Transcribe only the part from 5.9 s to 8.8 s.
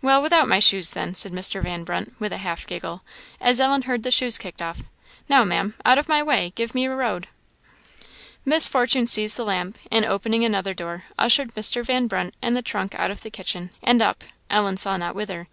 of my way! give me a road." Miss